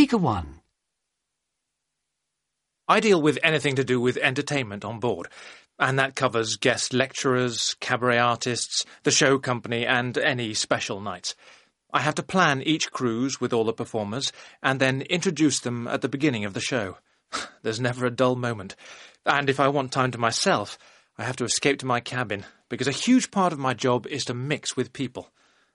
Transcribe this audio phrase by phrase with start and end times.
[0.00, 0.60] Speaker 1.
[2.88, 5.28] I deal with anything to do with entertainment on board,
[5.78, 11.34] and that covers guest lecturers, cabaret artists, the show company, and any special nights.
[11.92, 14.32] I have to plan each cruise with all the performers,
[14.62, 16.96] and then introduce them at the beginning of the show.
[17.62, 18.76] There's never a dull moment.
[19.26, 20.78] And if I want time to myself,
[21.18, 24.24] I have to escape to my cabin, because a huge part of my job is
[24.24, 25.28] to mix with people.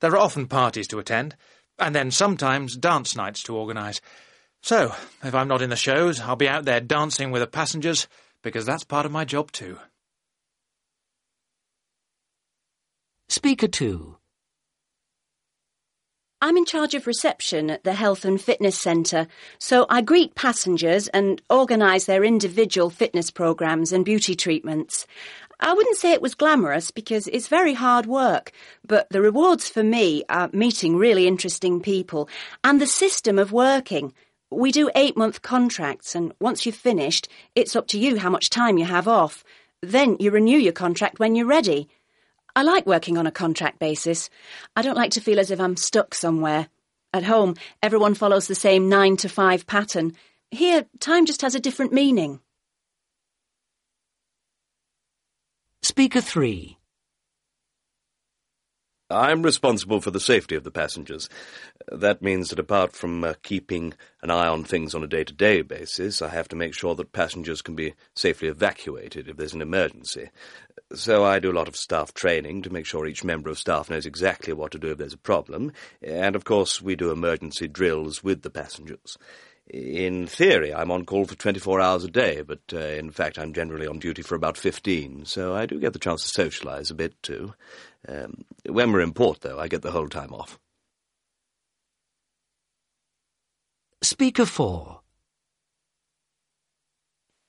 [0.00, 1.36] There are often parties to attend,
[1.78, 4.00] and then sometimes dance nights to organise.
[4.62, 8.08] So, if I'm not in the shows, I'll be out there dancing with the passengers,
[8.42, 9.78] because that's part of my job too.
[13.28, 14.16] Speaker 2.
[16.42, 19.26] I'm in charge of reception at the Health and Fitness Centre,
[19.58, 25.06] so I greet passengers and organise their individual fitness programmes and beauty treatments.
[25.58, 28.52] I wouldn't say it was glamorous because it's very hard work,
[28.86, 32.28] but the rewards for me are meeting really interesting people
[32.62, 34.12] and the system of working.
[34.50, 38.50] We do eight month contracts, and once you've finished, it's up to you how much
[38.50, 39.44] time you have off.
[39.82, 41.88] Then you renew your contract when you're ready.
[42.54, 44.30] I like working on a contract basis.
[44.76, 46.68] I don't like to feel as if I'm stuck somewhere.
[47.12, 50.14] At home, everyone follows the same nine to five pattern.
[50.50, 52.40] Here, time just has a different meaning.
[55.96, 56.76] Speaker 3.
[59.08, 61.30] I'm responsible for the safety of the passengers.
[61.90, 66.20] That means that apart from uh, keeping an eye on things on a day-to-day basis,
[66.20, 70.28] I have to make sure that passengers can be safely evacuated if there's an emergency.
[70.92, 73.88] So I do a lot of staff training to make sure each member of staff
[73.88, 77.68] knows exactly what to do if there's a problem, and of course we do emergency
[77.68, 79.16] drills with the passengers.
[79.68, 83.52] In theory, I'm on call for 24 hours a day, but uh, in fact, I'm
[83.52, 86.94] generally on duty for about 15, so I do get the chance to socialise a
[86.94, 87.52] bit too.
[88.06, 90.60] Um, when we're in port, though, I get the whole time off.
[94.02, 95.00] Speaker 4.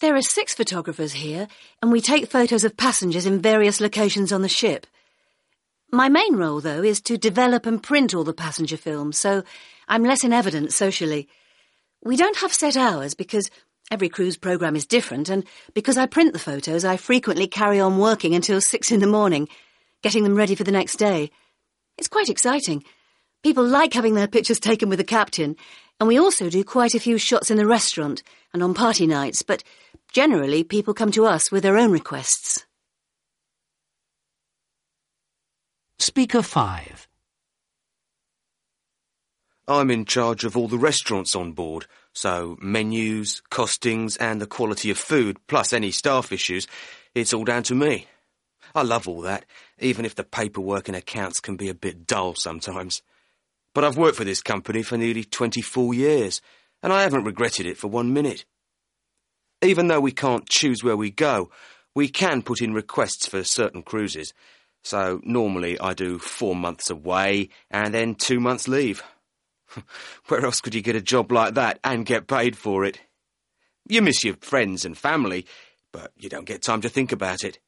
[0.00, 1.46] There are six photographers here,
[1.80, 4.86] and we take photos of passengers in various locations on the ship.
[5.92, 9.44] My main role, though, is to develop and print all the passenger films, so
[9.86, 11.28] I'm less in evidence socially.
[12.02, 13.50] We don't have set hours because
[13.90, 15.44] every cruise programme is different, and
[15.74, 19.48] because I print the photos, I frequently carry on working until six in the morning,
[20.02, 21.30] getting them ready for the next day.
[21.98, 22.84] It's quite exciting.
[23.42, 25.56] People like having their pictures taken with the captain,
[25.98, 28.22] and we also do quite a few shots in the restaurant
[28.54, 29.62] and on party nights, but
[30.10, 32.64] generally people come to us with their own requests.
[35.98, 36.99] Speaker 5.
[39.70, 44.90] I'm in charge of all the restaurants on board, so menus, costings, and the quality
[44.90, 46.66] of food, plus any staff issues,
[47.14, 48.08] it's all down to me.
[48.74, 49.44] I love all that,
[49.78, 53.02] even if the paperwork and accounts can be a bit dull sometimes.
[53.72, 56.42] But I've worked for this company for nearly 24 years,
[56.82, 58.44] and I haven't regretted it for one minute.
[59.62, 61.48] Even though we can't choose where we go,
[61.94, 64.34] we can put in requests for certain cruises.
[64.82, 69.04] So normally I do four months away and then two months leave.
[70.28, 73.00] Where else could you get a job like that and get paid for it?
[73.88, 75.46] You miss your friends and family,
[75.92, 77.58] but you don't get time to think about it.